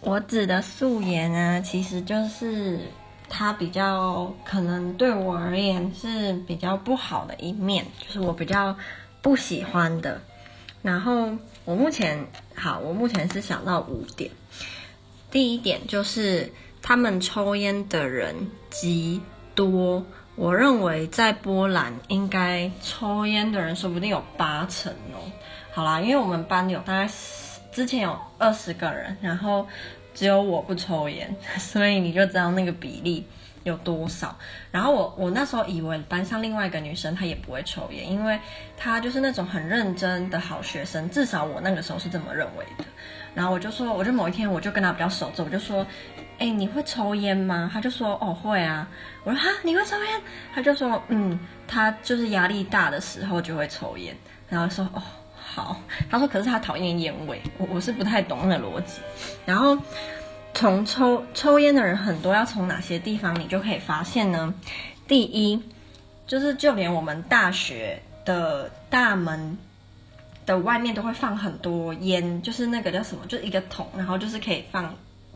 [0.00, 2.80] 我指的素颜呢，其实就是
[3.28, 8.74] 它比较可能对我而言是比较不好的一面，就是我比较
[9.20, 10.20] 不喜欢的。
[10.82, 11.36] 然后
[11.66, 14.30] 我目前好，我目前是想到五点。
[15.30, 18.34] 第一点就是他们抽烟的人
[18.70, 19.20] 极
[19.54, 20.04] 多，
[20.34, 25.20] 我认为在波兰应该抽烟的人说不定有八成哦。
[25.72, 27.06] 好啦，因为我们班有大概
[27.72, 29.66] 之前有二十个人，然后
[30.12, 33.26] 只有我不抽烟， 所以你就知道那个比例
[33.62, 34.36] 有多少。
[34.70, 38.38] 然后我我那时候以为班上另外一个女生她也不会抽烟，因为
[38.76, 42.84] 她就是那种很认真的好学生，至少我那个时候是这么认为的。
[43.34, 45.86] 然后我就说，我就某一天我就跟她比较熟，之后我就说，
[46.38, 47.70] 哎，你会抽烟吗？
[47.72, 48.88] 她就说，哦，会啊。
[49.22, 50.20] 我说，哈，你会抽烟？
[50.52, 54.16] 她就说，嗯，她就是压力大的时候就会抽烟。
[54.48, 55.00] 然后说，哦。
[55.52, 55.76] 好，
[56.08, 59.00] 他说，可是他讨厌烟味，我我是不太懂那个逻辑。
[59.44, 59.76] 然后
[60.54, 64.54] 从抽抽烟的人很多，要从哪些地方你就可以发现呢？
[65.08, 65.60] 第一，
[66.24, 69.58] 就是就连我们大学的大门
[70.46, 74.94] 的外面都会放很多烟，就是那个叫什么，就一个桶，然后就是可以放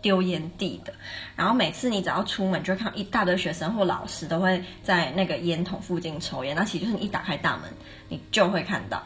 [0.00, 0.94] 丢烟蒂的。
[1.34, 6.54] 然后每次你只要出门，就会看到一大堆学生或老师都会在那个烟筒附近抽烟。
[6.54, 7.64] 那其实就是你一打开大门，
[8.08, 9.02] 你就会看到。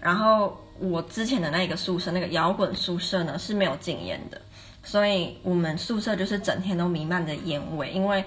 [0.00, 4.40] 然后我之前的那个宿舍，那个摇滚宿舍呢，是没有禁烟的，
[4.82, 8.24] 所以我们宿舍就是整天都弥漫着烟味，因为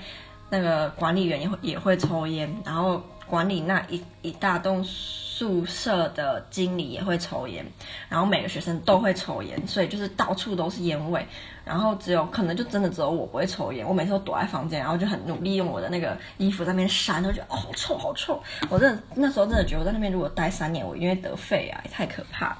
[0.52, 7.66] 那个管理员也会也会抽烟，然后管理那一一大栋宿舍的经理也会抽烟，
[8.09, 11.25] 然后每个学生都会抽烟，所以就是到处都是烟味。
[11.63, 22.57] 然后只有可能就真的只有我不会抽烟，我每次都躲在房间，然后就很努力用我的那个衣服在那边扇，然后就哦好臭好臭，我真的那时候真的觉得我在那边如果待三年，我因为得肺癌，太可怕。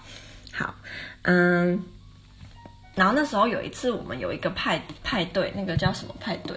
[0.54, 0.74] 好，
[1.24, 1.84] 嗯，
[2.96, 6.56] 然后那时候有一次我们有一个派派对，那个叫什么派对？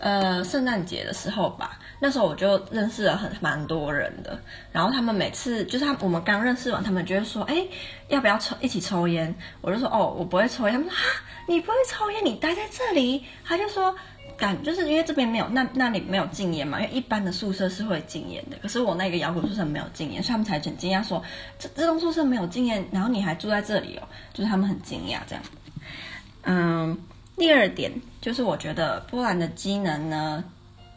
[0.00, 1.78] 呃，圣诞节的时候吧。
[1.98, 4.38] 那时候我就认识了很蛮多人的，
[4.70, 7.66] 然后他们每次就是他我们刚认识完，他们就会说，哎，
[8.08, 9.34] 要不要抽一起抽烟？
[9.62, 10.72] 我就说，哦，我不会抽烟。
[10.72, 11.02] 他们说，哈，
[11.48, 13.24] 你不会抽烟，你待在这里？
[13.42, 13.96] 他就说，
[14.36, 21.22] 感就是因为这边没有那那里没有禁烟嘛，因为一般的宿舍是会禁烟的，可是我那个摇滚宿舍没有禁烟，所以他们才很惊讶说，
[21.58, 25.42] 这这栋宿舍没有禁烟，然后你还住在这里哦，就是他们很惊讶这样。
[26.42, 26.98] 嗯，
[27.36, 30.44] 第二点就是我觉得波兰的机能呢。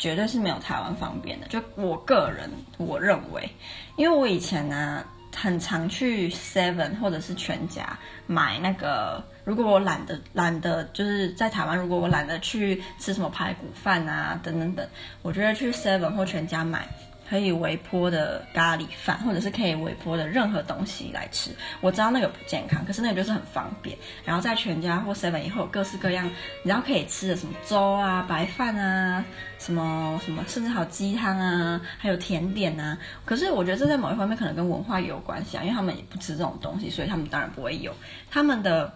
[0.02, 1.48] 绝对是没有台湾方便的。
[1.48, 3.50] 就我个人，我认为，
[3.98, 5.06] 因为我以前呢、啊、
[5.36, 14.88] 很常去 Seven 或者是全家买那个，如果我懒得懒得就是在台湾，如果我懒得去吃什么排骨饭啊等等等，
[15.22, 16.88] 我觉得去 Seven 或全家买。
[17.30, 21.52] 可以微波的咖喱饭，或者是可以微波的任何东西来吃。
[21.80, 23.96] 我知道那个不健康，可是那个就是很方便。
[24.26, 26.30] 然后在全家或 seven 也会有各式各样，
[26.64, 29.24] 然后可以吃的什么粥啊、白饭啊、
[29.60, 32.98] 什么什么，甚至还有鸡汤啊，还有甜点啊。
[33.26, 37.94] 可是我觉得这在某一方面可能跟文化也有关系啊，因为他们也不吃这种东西，所以他们当然不会有
[38.32, 38.92] 他们的。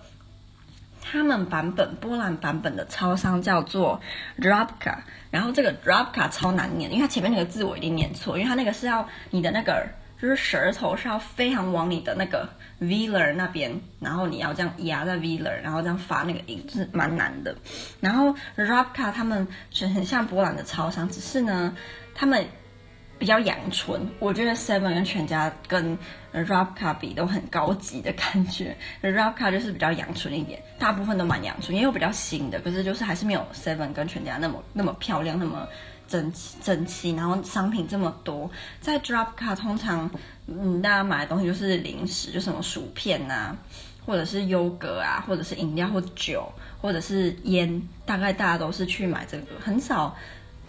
[1.06, 4.00] 他们版本波兰版本的超商叫做
[4.38, 9.86] r a b k a 然后这个 r a b k a 超难念，因为它前面那个字我一定念错，因为它那个是要你的那个
[10.20, 12.48] 就是舌头是要非常往你的那个
[12.80, 17.54] velar 那边，然后你要这样压在 velar，然后这样发那个音，是蛮难的。
[18.00, 21.76] 然后 r a b k a 他们是很像波兰的超商，只是呢，
[22.16, 22.48] 他们。
[23.24, 25.98] 比较阳春，我觉得 Seven 跟全家跟
[26.34, 28.76] r a p c a 比都很高级的感觉。
[29.00, 35.66] r a p c a 就是比较阳春一点，大部分都蛮阳春，也有比较新的，可是就是还是没有 Seven 跟全家那么那么漂亮，那么
[36.06, 38.52] 整齐整齐，然后商品这么多。
[38.82, 40.12] 在 r a p c a 通常，
[40.48, 43.56] 嗯，大家买的东西就是零食，就什么薯片啊，
[44.06, 46.52] 或者是优格啊，或者是饮料或酒，
[46.82, 50.14] 或者是烟，大概大家都是去买这个，很少。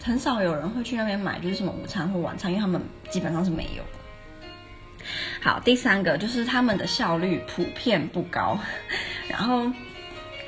[0.03, 2.79] 很少有人会去那边买，就是什么午餐或晚餐，因为他们
[3.09, 3.83] 基本上是没有。
[5.41, 8.57] 好，第三个就是他们的效率普遍不高，
[9.27, 9.71] 然后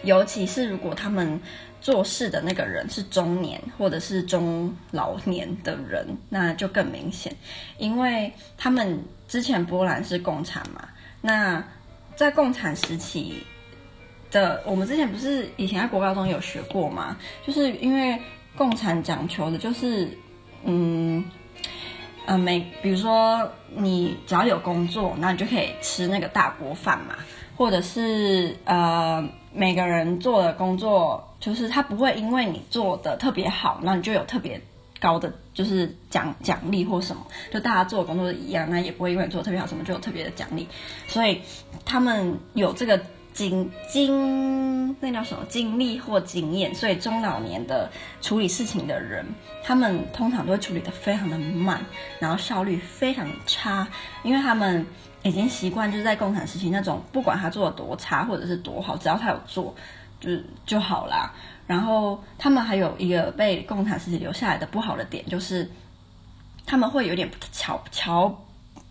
[0.03, 1.39] 尤其是如果他们
[1.81, 7.35] 做事的那个人是中年或者是中老年的人，那就更明显，
[7.77, 10.87] 因为他们之前波兰是共产嘛，
[11.21, 11.63] 那
[12.15, 13.43] 在共产时期
[14.31, 17.17] 的我们之前不是以前在国高中有学过吗？
[17.45, 18.19] 就是因为。
[18.57, 20.17] 共产讲求的就是，
[20.63, 21.23] 嗯，
[22.25, 27.15] 呃，每比如说你只要有工作，那你就可以吃那个大锅饭嘛，
[27.55, 29.23] 或者是呃，
[29.53, 34.59] 每个人做的工作，就是他不会因为你做的特别好，那你就有特别
[34.99, 40.67] 高的就是奖奖励或什么，就大家做的工作一样，那也不会因为你做的特别好，什么就有特别的奖励，
[41.07, 41.41] 所以
[41.85, 42.99] 他们有这个。
[43.37, 47.87] 经经那叫什么经历或经验，所以中老年的
[48.19, 49.23] 处理事情的人，
[49.63, 51.85] 他们通常都会处理的非常的慢，
[52.17, 53.87] 然后效率非常差，
[54.23, 54.83] 因为他们
[55.21, 59.75] 已经习惯就是在共产时期那种不管他做的多差或者是多好，只要他有做，
[60.19, 60.31] 就
[60.65, 61.31] 就好啦。
[61.67, 65.69] 然后他们还有一个被共产时期留下来的不好的点，就是
[66.65, 68.43] 他们会有点瞧瞧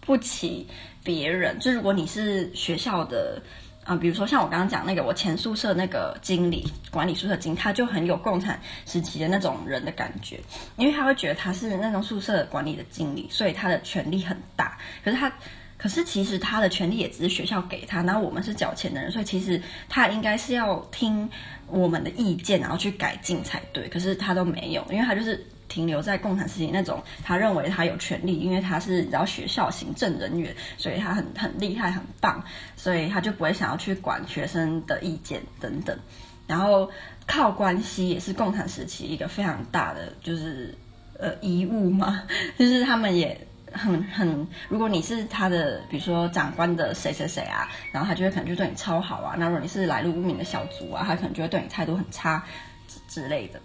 [0.02, 0.68] 不起
[1.02, 3.42] 别人，就如果你是学校的。
[3.86, 10.40] 啊，比如说像我刚刚讲那个，我前宿舍那个经理管理宿舍经，他就很有共产时期的那种人的感觉，
[10.76, 14.76] 因为他会觉得他是那种宿舍管理的经理，所以他的权力很大。
[15.04, 15.32] 可是他，
[15.78, 21.30] 可是其实他的权力也只是学校给他，然后我们是缴钱的人，所以其实他应该是要听
[21.68, 23.88] 我们的意见，然后去改进才对。
[23.88, 25.46] 可是他都没有，因为他就是。
[25.68, 32.42] 停留在共产时期那种，他认为他有权利，因为他是然后学校行政人员，所以他很很厉害很棒，
[32.76, 35.98] 所以他就不会想要去管学生的意见等等。
[36.46, 36.88] 然后
[37.26, 40.72] 靠关系也是共产时期一个非常大的就是
[41.18, 42.22] 呃遗物嘛，
[42.56, 43.36] 就是他们也
[43.72, 52.40] 很很，如果你是他的比如说长官的谁谁谁啊，然后他就会可能就对你超好啊，那如果你是来路不明的小卒啊，他可能就会对你态度很差
[52.86, 53.60] 之之类的。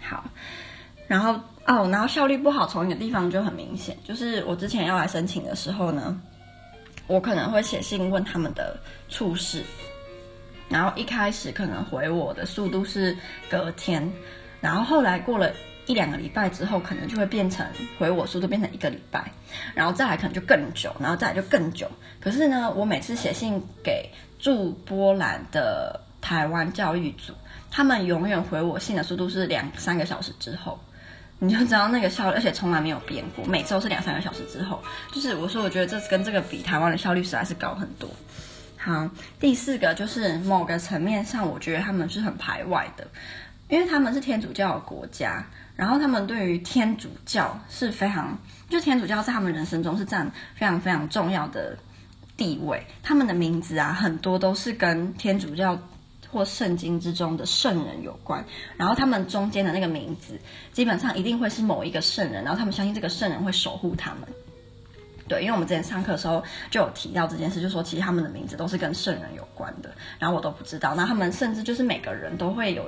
[0.00, 0.24] 好。
[1.12, 3.94] 然后哦，然后效率不好，从一个地方就很明显。
[4.02, 6.18] 就是我之前要来申请的时候呢，
[7.06, 8.80] 我可能会写信问他们的
[9.10, 9.62] 处室，
[10.70, 13.14] 然后一开始可能回我的速度是
[13.50, 14.10] 隔天，
[14.58, 15.52] 然后后来过了
[15.84, 17.66] 一两个礼拜之后，可能就会变成
[17.98, 19.30] 回我速度变成一个礼拜，
[19.74, 21.86] 然后再来可能就更久，然后再来就更久。
[22.20, 27.34] 可是呢，我每次写信给驻波兰的台湾教育组，
[27.70, 30.80] 他们永远回我信的速度是两三个小时之后。
[31.44, 34.80] 你就知道那个效率，而且从来没有变过，每周是两三个小时之后。
[35.10, 38.08] 就是我说，我觉得这跟这个比，台湾的效率实在是高很多。
[38.78, 39.10] 好，
[39.40, 43.04] 第四个就是某个层面上，我觉得他们是很排外的，
[43.68, 45.44] 因为他们是天主教的国家，
[45.74, 51.76] 然后他们对于天主教是非常，就天主教在他们人生中是占非常非常重要的
[52.36, 52.86] 地位。
[53.02, 55.76] 他们的名字啊，很多都是跟天主教。
[56.32, 58.42] 或圣经之中的圣人有关，
[58.76, 60.40] 然后他们中间的那个名字，
[60.72, 64.22] 基本上一定会是某一个圣人，然后他们相信这个圣人会守护他们。
[65.28, 70.94] 对，因为我们之前上课的时候就有提到这件事，就说其实他们的名字都是跟圣人有关的，然后我都不知道。
[70.94, 72.84] 那他们甚至就是每个人都会有，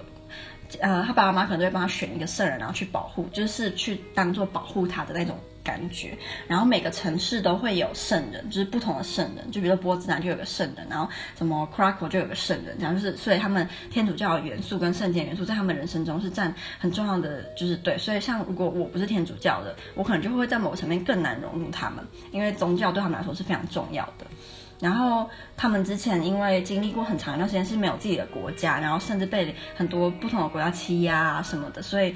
[0.81, 5.39] 呃，他爸爸妈妈可能都会帮他选一个圣人，然后去保护，就是去当做保护他的那种。
[5.65, 6.17] 感觉，
[6.47, 11.09] 然后每个城市都会有圣人，就是不同的圣人，就比如说波兹南就有个圣人，然后
[11.39, 24.27] 什么 c r a k o 就有个圣人，这样就是，所以他们天主教的元素跟圣经元素在他们人生中是占很重要的，就是对，所以像如果我不是天主教的，我可能就会在某个层面更难融入他们，因为宗教对他们来说是非常重要的。
[24.81, 25.27] 然后
[25.57, 32.15] 他们之前因为经历过很长一段时间是没有自己的国家，然后甚至被很多不同的国家欺压啊什么的，所以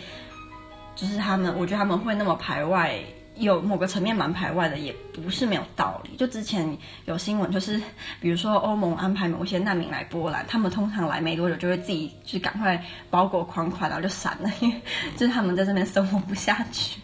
[0.94, 3.00] 就是他们，我觉得他们会那么排外。
[3.38, 6.16] 有某个层面蛮排外的，也不是没有道理。
[6.16, 7.80] 就之前有新闻，就是
[8.20, 14.80] 比如说欧盟安排某些难民来波兰，他们通常来没多久就会自己去赶快包裹款款，然后就闪了，因 为
[15.16, 17.00] 就是他们在这边生活不下去。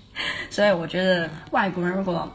[0.51, 2.31] 所以我觉得外国人如果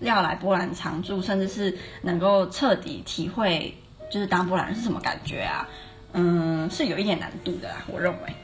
[0.00, 3.74] 要来波兰常住，甚至是能够彻底体会
[4.10, 5.68] 就是当波兰人是什么感觉啊，
[6.12, 8.34] 嗯，是有一点难度的啦，我认为。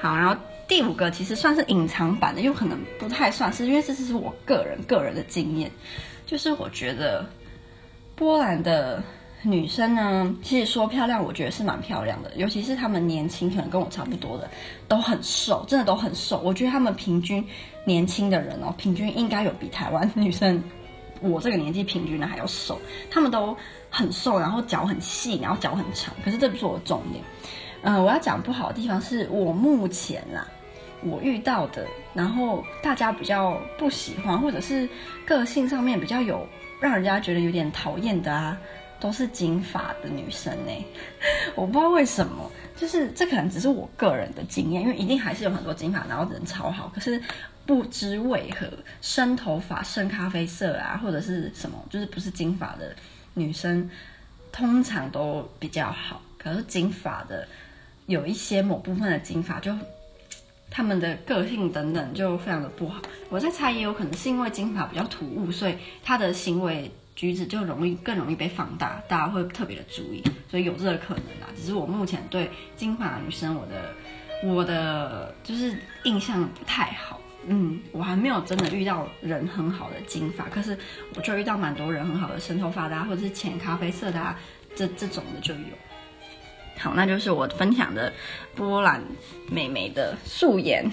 [0.00, 0.36] 好，然后。
[0.70, 5.68] 第五个其实算是隐藏版的，又可能不太算是，因为这是我个人个人的经验，
[6.24, 7.26] 就是我觉得
[8.14, 9.02] 波兰的
[9.42, 14.48] 女生呢，其实说漂亮，我觉得是蛮漂亮的，尤其是她们年轻，可能跟我差不多的，
[14.86, 16.38] 都很瘦，真的都很瘦。
[16.38, 17.44] 我觉得她们平均
[17.84, 20.62] 年轻的人哦，平均应该有比台湾女生
[21.20, 23.56] 我这个年纪平均的还要瘦，她们都
[23.90, 26.14] 很瘦，然后脚很细，然后脚很长。
[26.24, 27.24] 可是这不是我的重点，
[27.82, 30.46] 嗯、我要讲不好的地方是我目前啦。
[31.02, 34.88] 我遇到的，然后大家比较不喜欢，或者是
[35.26, 36.46] 个性上面比较有
[36.80, 38.56] 让人家觉得有点讨厌的啊，
[38.98, 40.72] 都是金发的女生呢。
[41.56, 46.90] 我不知道为什么，就是这可能只是我个人的经验，因为一定还是有很多金发，然后人超好。
[46.94, 47.22] 可是
[47.64, 48.66] 不知为何，
[49.00, 52.94] 深头发、深咖啡色啊，或者是什么，就是不是金发的
[53.34, 53.88] 女生，
[54.52, 56.20] 通常都比较好。
[56.36, 57.46] 可是金发的
[58.06, 59.74] 有一些某部分的金发就。
[60.70, 65.74] 他们的个性等等就非常的不好，我在猜也有可能是因为金发比较突兀，所以
[66.04, 71.50] 他的行为举止就容易更容易被放大，大家会特别的注意，所以有这个可能啊。
[71.56, 73.94] 只是我目前对金发女生，我的
[74.44, 80.78] 我的就是印象不太好，嗯，我还没有真的遇到人很好的金发，可是
[81.16, 84.38] 我就遇到蛮多人很好的深头发的啊，或者是浅咖啡色的啊，
[84.76, 85.60] 这这种的就有。
[86.80, 88.12] 好，那就是我分享的
[88.54, 89.02] 波兰
[89.48, 90.90] 美眉的素颜。